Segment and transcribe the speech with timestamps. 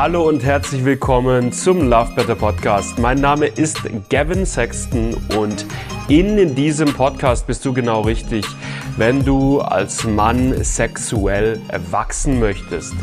[0.00, 3.00] Hallo und herzlich willkommen zum Love Better Podcast.
[3.00, 5.66] Mein Name ist Gavin Sexton und
[6.06, 8.46] in diesem Podcast bist du genau richtig,
[8.96, 12.94] wenn du als Mann sexuell erwachsen möchtest.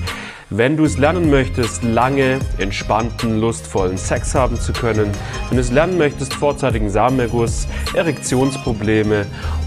[0.51, 5.09] Wenn du es lernen möchtest, lange, entspannten, lustvollen Sex haben zu können,
[5.49, 9.25] wenn du es lernen möchtest, vorzeitigen Samenerguss, Erektionsprobleme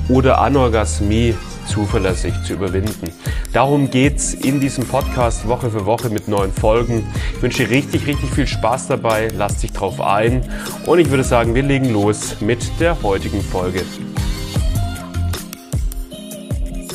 [0.09, 1.35] oder Anorgasmie
[1.67, 3.11] zuverlässig zu überwinden.
[3.53, 7.05] Darum geht's in diesem Podcast Woche für Woche mit neuen Folgen.
[7.35, 9.29] Ich wünsche dir richtig, richtig viel Spaß dabei.
[9.37, 10.43] Lass dich drauf ein.
[10.87, 13.83] Und ich würde sagen, wir legen los mit der heutigen Folge.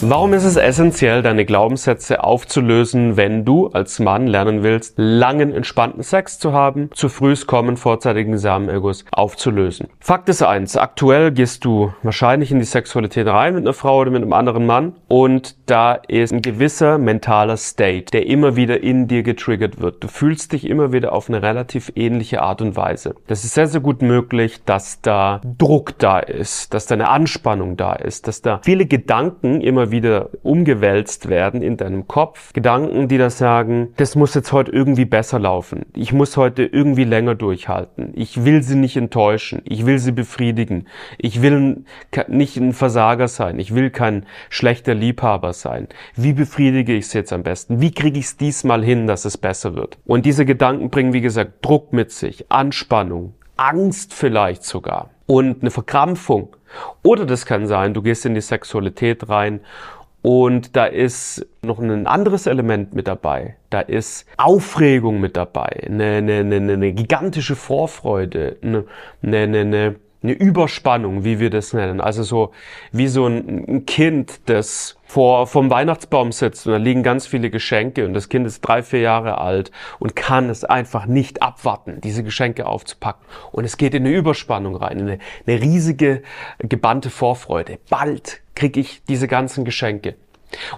[0.06, 6.04] Warum ist es essentiell, deine Glaubenssätze aufzulösen, wenn du als Mann lernen willst, langen, entspannten
[6.04, 9.88] Sex zu haben, zu frühs kommen, vorzeitigen Samenerguss aufzulösen?
[10.02, 14.12] Fakt ist eins, aktuell gehst du wahrscheinlich in die Sexualität rein mit einer Frau oder
[14.12, 19.08] mit einem anderen Mann und da ist ein gewisser mentaler State, der immer wieder in
[19.08, 20.04] dir getriggert wird.
[20.04, 23.16] Du fühlst dich immer wieder auf eine relativ ähnliche Art und Weise.
[23.28, 27.78] Das ist sehr, sehr gut möglich, dass da Druck da ist, dass da eine Anspannung
[27.78, 29.93] da ist, dass da viele Gedanken immer wieder
[30.44, 32.54] umgewälzt werden in deinem Kopf.
[32.54, 35.86] Gedanken, die da sagen, das muss jetzt heute irgendwie besser laufen.
[35.96, 38.12] Ich muss heute irgendwie länger durchhalten.
[38.16, 39.62] Ich will sie nicht enttäuschen.
[39.66, 40.88] Ich will sie befriedigen.
[41.18, 41.84] Ich will
[42.28, 43.60] nicht ein Versager sein.
[43.60, 45.88] Ich will kein schlechter Liebhaber sein.
[46.16, 47.82] Wie befriedige ich es jetzt am besten?
[47.82, 49.98] Wie kriege ich es diesmal hin, dass es besser wird?
[50.06, 55.72] Und diese Gedanken bringen, wie gesagt, Druck mit sich, Anspannung, Angst vielleicht sogar und eine
[55.72, 56.56] Verkrampfung.
[57.04, 59.62] Oder das kann sein, du gehst in die Sexualität rein
[60.24, 63.58] und da ist noch ein anderes Element mit dabei.
[63.70, 68.86] Da ist Aufregung mit dabei, eine, eine, eine, eine gigantische Vorfreude, eine,
[69.22, 72.00] eine, eine, eine Überspannung, wie wir das nennen.
[72.02, 72.52] Also so
[72.92, 78.06] wie so ein Kind, das vor vom Weihnachtsbaum sitzt und da liegen ganz viele Geschenke
[78.06, 82.24] und das Kind ist drei, vier Jahre alt und kann es einfach nicht abwarten, diese
[82.24, 83.24] Geschenke aufzupacken.
[83.52, 86.24] Und es geht in eine Überspannung rein, in eine, eine riesige
[86.58, 87.78] gebannte Vorfreude.
[87.90, 90.16] Bald kriege ich diese ganzen Geschenke.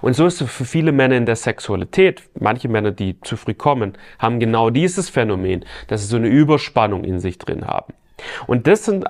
[0.00, 2.22] Und so ist es für viele Männer in der Sexualität.
[2.38, 7.04] Manche Männer, die zu früh kommen, haben genau dieses Phänomen, dass sie so eine Überspannung
[7.04, 7.94] in sich drin haben.
[8.46, 9.04] Und das sind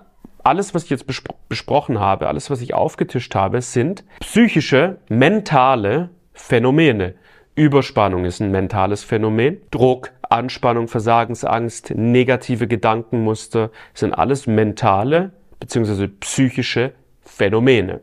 [0.47, 6.11] alles, was ich jetzt bespro besprochen habe, alles, was ich aufgetischt habe, sind psychische, mentale
[6.33, 7.15] Phänomene.
[7.55, 9.61] Überspannung ist ein mentales Phänomen.
[9.71, 16.09] Druck, Anspannung, Versagensangst, negative Gedankenmuster sind alles mentale bzw.
[16.21, 16.93] psychische
[17.23, 18.01] Phänomene.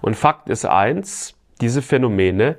[0.00, 2.56] Und Fakt ist eins, diese Phänomene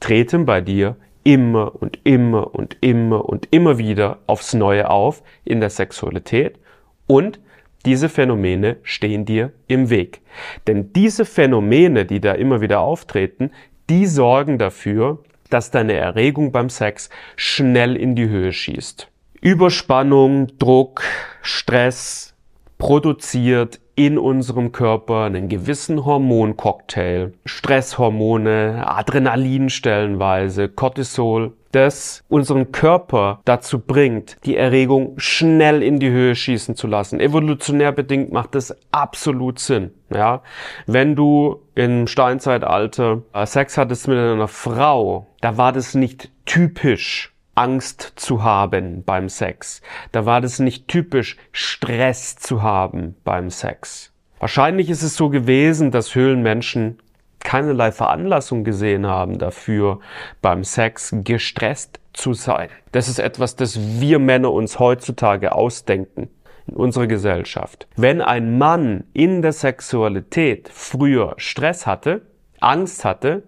[0.00, 5.60] treten bei dir immer und immer und immer und immer wieder aufs Neue auf in
[5.60, 6.58] der Sexualität
[7.06, 7.38] und
[7.84, 10.20] diese Phänomene stehen dir im Weg.
[10.66, 13.50] Denn diese Phänomene, die da immer wieder auftreten,
[13.88, 19.08] die sorgen dafür, dass deine Erregung beim Sex schnell in die Höhe schießt.
[19.40, 21.02] Überspannung, Druck,
[21.42, 22.34] Stress
[22.78, 33.78] produziert in unserem Körper einen gewissen Hormoncocktail, Stresshormone, Adrenalin stellenweise, Cortisol, das unseren Körper dazu
[33.78, 37.20] bringt, die Erregung schnell in die Höhe schießen zu lassen.
[37.20, 39.92] Evolutionär bedingt macht das absolut Sinn.
[40.12, 40.42] Ja,
[40.86, 48.12] wenn du im Steinzeitalter Sex hattest mit einer Frau, da war das nicht typisch Angst
[48.16, 49.82] zu haben beim Sex.
[50.12, 54.12] Da war das nicht typisch, Stress zu haben beim Sex.
[54.38, 56.98] Wahrscheinlich ist es so gewesen, dass Höhlenmenschen
[57.46, 60.00] keinerlei Veranlassung gesehen haben dafür,
[60.42, 62.68] beim Sex gestresst zu sein.
[62.90, 66.28] Das ist etwas, das wir Männer uns heutzutage ausdenken
[66.66, 67.86] in unserer Gesellschaft.
[67.94, 72.22] Wenn ein Mann in der Sexualität früher Stress hatte,
[72.58, 73.44] Angst hatte,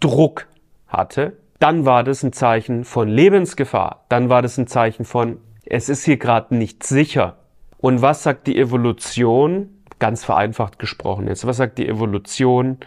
[0.00, 0.46] Druck
[0.88, 4.06] hatte, dann war das ein Zeichen von Lebensgefahr.
[4.08, 5.36] Dann war das ein Zeichen von,
[5.66, 7.36] es ist hier gerade nicht sicher.
[7.76, 9.68] Und was sagt die Evolution?
[9.98, 11.46] Ganz vereinfacht gesprochen jetzt.
[11.46, 12.78] Was sagt die Evolution,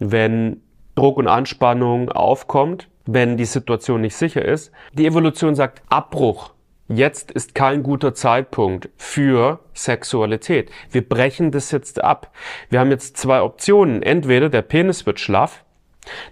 [0.00, 0.60] wenn
[0.96, 4.72] Druck und Anspannung aufkommt, wenn die Situation nicht sicher ist?
[4.92, 6.52] Die Evolution sagt Abbruch.
[6.88, 10.72] Jetzt ist kein guter Zeitpunkt für Sexualität.
[10.90, 12.32] Wir brechen das jetzt ab.
[12.68, 14.02] Wir haben jetzt zwei Optionen.
[14.02, 15.64] Entweder der Penis wird schlaff,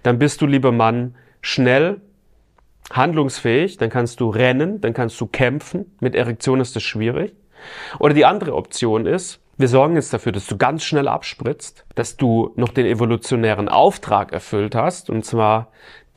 [0.03, 2.01] dann bist du, lieber Mann, schnell,
[2.91, 5.95] handlungsfähig, dann kannst du rennen, dann kannst du kämpfen.
[6.01, 7.33] Mit Erektion ist das schwierig.
[7.99, 12.15] Oder die andere Option ist, wir sorgen jetzt dafür, dass du ganz schnell abspritzt, dass
[12.15, 15.67] du noch den evolutionären Auftrag erfüllt hast, und zwar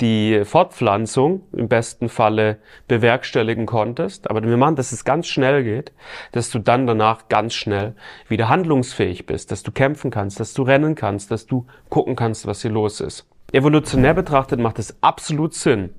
[0.00, 4.30] die Fortpflanzung im besten Falle bewerkstelligen konntest.
[4.30, 5.92] Aber wir machen, dass es ganz schnell geht,
[6.30, 7.96] dass du dann danach ganz schnell
[8.28, 12.46] wieder handlungsfähig bist, dass du kämpfen kannst, dass du rennen kannst, dass du gucken kannst,
[12.46, 13.26] was hier los ist.
[13.50, 15.92] Evolutionär betrachtet macht es absolut Sinn,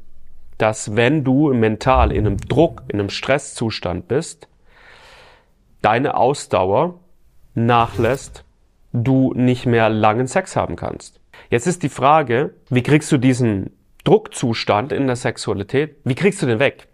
[0.57, 4.47] dass wenn du mental in einem Druck, in einem Stresszustand bist,
[5.81, 7.02] deine Ausdauer
[7.55, 8.43] nachlässt,
[8.93, 11.19] du nicht mehr langen Sex haben kannst.
[11.49, 13.71] Jetzt ist die Frage, wie kriegst du diesen
[14.03, 16.87] Druckzustand in der Sexualität, wie kriegst du den weg?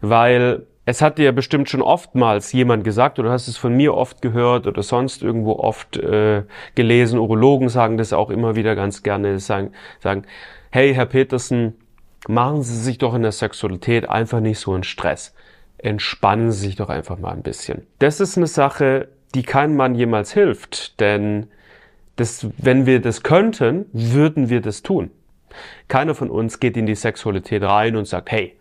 [0.00, 4.20] Weil es hat dir bestimmt schon oftmals jemand gesagt oder hast es von mir oft
[4.20, 6.42] gehört oder sonst irgendwo oft äh,
[6.74, 7.20] gelesen.
[7.20, 10.24] Urologen sagen das auch immer wieder ganz gerne, sagen, sagen,
[10.70, 11.74] hey Herr Petersen,
[12.26, 15.34] machen Sie sich doch in der Sexualität einfach nicht so einen Stress.
[15.78, 17.86] Entspannen Sie sich doch einfach mal ein bisschen.
[17.98, 21.46] Das ist eine Sache, die kein Mann jemals hilft, denn
[22.16, 25.10] das, wenn wir das könnten, würden wir das tun.
[25.88, 28.56] Keiner von uns geht in die Sexualität rein und sagt, hey,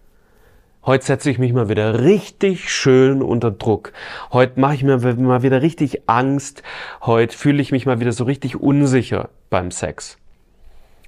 [0.85, 3.94] heute setze ich mich mal wieder richtig schön unter Druck.
[4.31, 6.63] Heute mache ich mir mal wieder richtig Angst.
[7.01, 10.18] Heute fühle ich mich mal wieder so richtig unsicher beim Sex.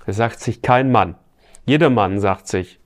[0.06, 1.16] Das sagt sich kein Mann.
[1.66, 2.80] Jeder Mann sagt sich,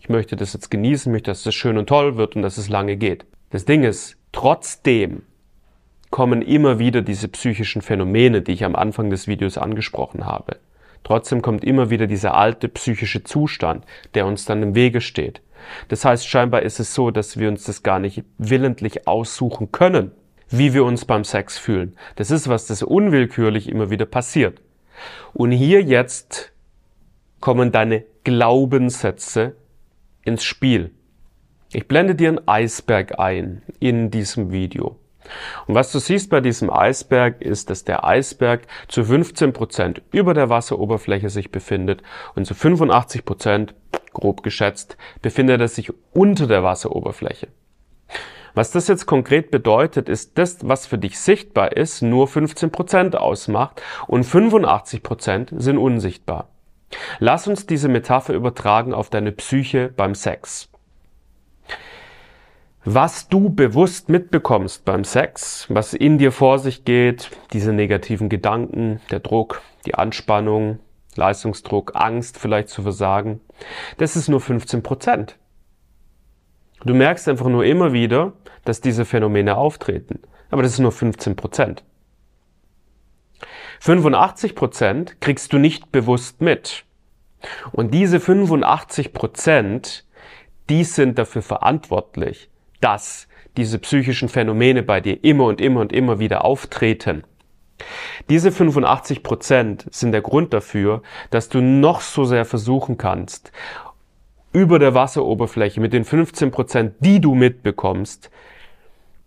[0.00, 2.68] ich möchte das jetzt genießen, möchte, dass es schön und toll wird und dass es
[2.68, 3.26] lange geht.
[3.50, 5.22] Das Ding ist, trotzdem
[6.10, 10.56] kommen immer wieder diese psychischen Phänomene, die ich am Anfang des Videos angesprochen habe.
[11.04, 13.84] Trotzdem kommt immer wieder dieser alte psychische Zustand,
[14.14, 15.40] der uns dann im Wege steht.
[15.88, 20.12] Das heißt, scheinbar ist es so, dass wir uns das gar nicht willentlich aussuchen können,
[20.50, 21.96] wie wir uns beim Sex fühlen.
[22.16, 24.60] Das ist was, das unwillkürlich immer wieder passiert.
[25.32, 26.52] Und hier jetzt
[27.40, 29.54] kommen deine Glaubenssätze
[30.22, 30.90] ins Spiel.
[31.72, 34.96] Ich blende dir einen Eisberg ein in diesem Video.
[35.66, 40.34] Und was du siehst bei diesem Eisberg ist, dass der Eisberg zu 15 Prozent über
[40.34, 42.02] der Wasseroberfläche sich befindet
[42.34, 43.74] und zu 85%, Prozent,
[44.12, 47.48] grob geschätzt, befindet er sich unter der Wasseroberfläche.
[48.54, 53.16] Was das jetzt konkret bedeutet, ist, das, was für dich sichtbar ist, nur 15 Prozent
[53.16, 56.48] ausmacht und 85 Prozent sind unsichtbar.
[57.18, 60.70] Lass uns diese Metapher übertragen auf deine Psyche beim Sex.
[62.90, 69.02] Was du bewusst mitbekommst beim Sex, was in dir vor sich geht, diese negativen Gedanken,
[69.10, 70.78] der Druck, die Anspannung,
[71.14, 73.42] Leistungsdruck, Angst vielleicht zu versagen,
[73.98, 75.36] das ist nur 15 Prozent.
[76.82, 78.32] Du merkst einfach nur immer wieder,
[78.64, 80.20] dass diese Phänomene auftreten.
[80.48, 81.84] Aber das ist nur 15 Prozent.
[83.80, 86.86] 85 Prozent kriegst du nicht bewusst mit.
[87.70, 90.06] Und diese 85 Prozent,
[90.70, 92.48] die sind dafür verantwortlich,
[92.80, 97.24] dass diese psychischen Phänomene bei dir immer und immer und immer wieder auftreten.
[98.28, 103.52] Diese 85 Prozent sind der Grund dafür, dass du noch so sehr versuchen kannst,
[104.52, 108.30] über der Wasseroberfläche mit den 15 Prozent, die du mitbekommst,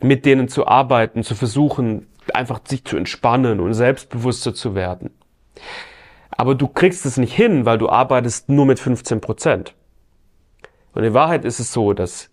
[0.01, 5.11] mit denen zu arbeiten, zu versuchen, einfach sich zu entspannen und selbstbewusster zu werden.
[6.31, 9.75] Aber du kriegst es nicht hin, weil du arbeitest nur mit 15 Prozent.
[10.93, 12.30] Und in Wahrheit ist es so, dass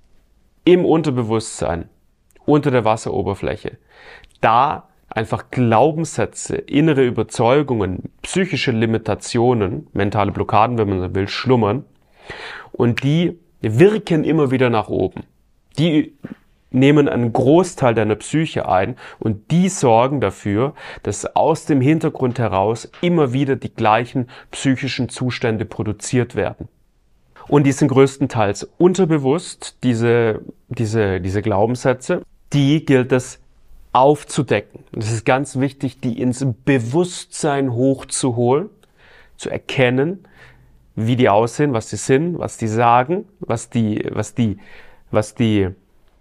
[0.69, 1.89] im Unterbewusstsein,
[2.45, 3.79] unter der Wasseroberfläche,
[4.43, 11.87] da einfach Glaubenssätze, innere Überzeugungen, psychische Limitationen, mentale Blockaden, wenn man so will, schlummern.
[12.71, 15.23] Und die wirken immer wieder nach oben.
[15.79, 16.15] Die
[16.71, 22.93] nehmen einen Großteil deiner Psyche ein und die sorgen dafür, dass aus dem Hintergrund heraus
[23.01, 26.69] immer wieder die gleichen psychischen Zustände produziert werden.
[27.49, 32.23] Und die sind größtenteils unterbewusst, diese, diese, diese Glaubenssätze.
[32.53, 33.41] Die gilt es
[33.93, 34.85] aufzudecken.
[34.93, 38.69] Es ist ganz wichtig, die ins Bewusstsein hochzuholen,
[39.39, 40.25] zu erkennen,
[40.95, 44.59] wie die aussehen, was sie sind, was die sagen, was die, was die,
[45.11, 45.69] was die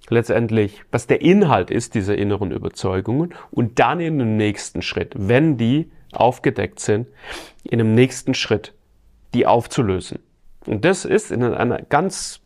[0.07, 5.57] letztendlich, was der Inhalt ist dieser inneren Überzeugungen und dann in dem nächsten Schritt, wenn
[5.57, 7.07] die aufgedeckt sind,
[7.63, 8.73] in dem nächsten Schritt
[9.33, 10.19] die aufzulösen.
[10.67, 12.41] Und das ist in einer ganz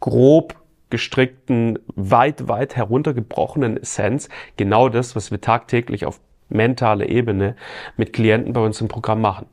[0.00, 0.56] grob
[0.90, 7.56] gestrickten, weit, weit heruntergebrochenen Essenz genau das, was wir tagtäglich auf mentaler Ebene
[7.96, 9.46] mit Klienten bei uns im Programm machen.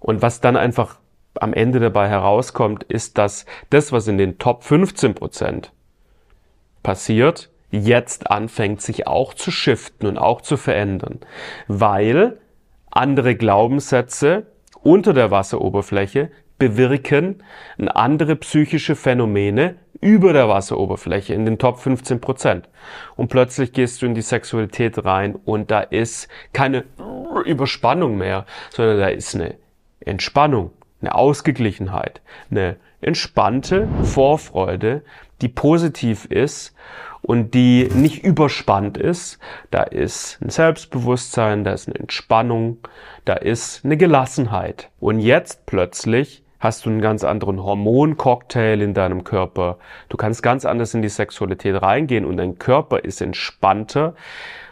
[0.00, 0.98] Und was dann einfach
[1.34, 5.72] am Ende dabei herauskommt, ist, dass das, was in den Top 15 Prozent
[6.82, 11.20] passiert, jetzt anfängt, sich auch zu shiften und auch zu verändern,
[11.66, 12.38] weil
[12.90, 14.46] andere Glaubenssätze
[14.84, 17.42] unter der Wasseroberfläche bewirken
[17.88, 22.68] andere psychische Phänomene über der Wasseroberfläche in den Top 15 Prozent.
[23.16, 26.84] Und plötzlich gehst du in die Sexualität rein und da ist keine
[27.44, 29.56] Überspannung mehr, sondern da ist eine
[30.00, 30.70] Entspannung,
[31.04, 32.20] eine Ausgeglichenheit,
[32.50, 35.02] eine entspannte Vorfreude,
[35.42, 36.74] die positiv ist
[37.20, 39.38] und die nicht überspannt ist.
[39.70, 42.78] Da ist ein Selbstbewusstsein, da ist eine Entspannung,
[43.24, 44.90] da ist eine Gelassenheit.
[45.00, 49.78] Und jetzt plötzlich hast du einen ganz anderen Hormoncocktail in deinem Körper.
[50.08, 54.14] Du kannst ganz anders in die Sexualität reingehen und dein Körper ist entspannter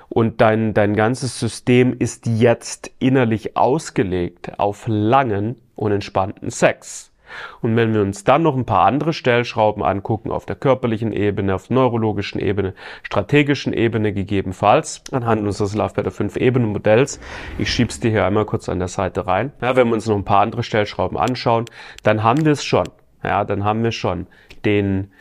[0.09, 7.13] und dein, dein ganzes System ist jetzt innerlich ausgelegt auf langen und entspannten Sex.
[7.61, 11.55] Und wenn wir uns dann noch ein paar andere Stellschrauben angucken, auf der körperlichen Ebene,
[11.55, 17.21] auf der neurologischen Ebene, strategischen Ebene gegebenenfalls, anhand unseres Love Better 5 Ebenen Modells,
[17.59, 19.53] ich schieb's dir hier einmal kurz an der Seite rein.
[19.61, 21.65] Ja, wenn wir uns noch ein paar andere Stellschrauben anschauen,
[22.03, 22.89] dann haben wir es schon.
[23.25, 24.27] Ja, dann haben wir schon
[24.65, 25.13] den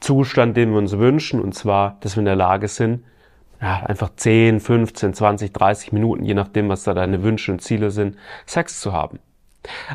[0.00, 3.04] Zustand, den wir uns wünschen, und zwar, dass wir in der Lage sind,
[3.60, 7.92] ja, einfach 10, 15, 20, 30 Minuten, je nachdem, was da deine Wünsche und Ziele
[7.92, 9.20] sind, Sex zu haben.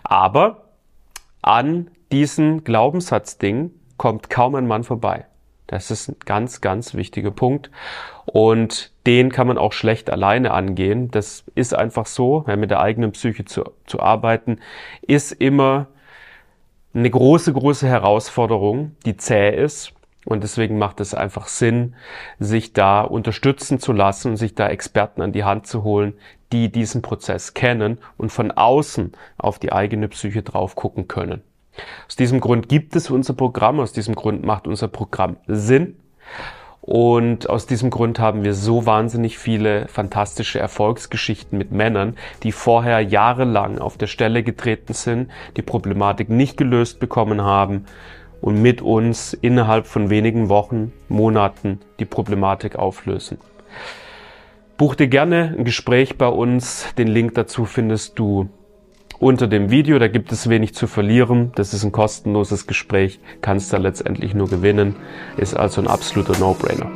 [0.03, 0.65] Aber
[1.41, 5.25] an diesen Glaubenssatzding kommt kaum ein Mann vorbei.
[5.67, 7.69] Das ist ein ganz, ganz wichtiger Punkt.
[8.25, 11.11] Und den kann man auch schlecht alleine angehen.
[11.11, 14.59] Das ist einfach so, mit der eigenen Psyche zu, zu arbeiten,
[15.01, 15.87] ist immer
[16.93, 19.93] eine große, große Herausforderung, die zäh ist.
[20.27, 21.95] Und deswegen macht es einfach Sinn,
[22.37, 26.15] sich da unterstützen zu lassen und sich da Experten an die Hand zu holen,
[26.51, 31.43] die diesen Prozess kennen und von außen auf die eigene Psyche drauf gucken können.
[32.09, 35.95] Aus diesem Grund gibt es unser Programm, aus diesem Grund macht unser Programm Sinn.
[36.81, 42.99] Und aus diesem Grund haben wir so wahnsinnig viele fantastische Erfolgsgeschichten mit Männern, die vorher
[42.99, 47.85] jahrelang auf der Stelle getreten sind, die Problematik nicht gelöst bekommen haben
[48.41, 53.37] und mit uns innerhalb von wenigen Wochen, Monaten die Problematik auflösen.
[54.77, 56.93] Buch dir gerne ein Gespräch bei uns.
[56.97, 58.47] Den Link dazu findest du
[59.19, 59.97] unter dem Video.
[59.97, 61.51] Da gibt es wenig zu verlieren.
[61.55, 63.19] Das ist ein kostenloses Gespräch.
[63.41, 64.95] Kannst da letztendlich nur gewinnen.
[65.37, 66.91] Ist also ein absoluter No-Brainer.